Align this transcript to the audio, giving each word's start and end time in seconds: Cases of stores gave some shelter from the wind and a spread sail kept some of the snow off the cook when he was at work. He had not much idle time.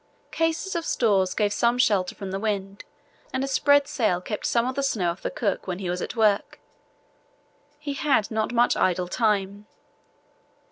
Cases 0.31 0.75
of 0.75 0.83
stores 0.83 1.35
gave 1.35 1.53
some 1.53 1.77
shelter 1.77 2.15
from 2.15 2.31
the 2.31 2.39
wind 2.39 2.85
and 3.31 3.43
a 3.43 3.47
spread 3.47 3.87
sail 3.87 4.19
kept 4.19 4.47
some 4.47 4.65
of 4.67 4.73
the 4.73 4.81
snow 4.81 5.11
off 5.11 5.21
the 5.21 5.29
cook 5.29 5.67
when 5.67 5.77
he 5.77 5.91
was 5.91 6.01
at 6.01 6.15
work. 6.15 6.59
He 7.77 7.93
had 7.93 8.31
not 8.31 8.51
much 8.51 8.75
idle 8.75 9.07
time. 9.07 9.67